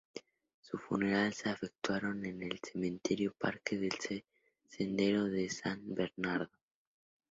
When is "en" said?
2.25-2.41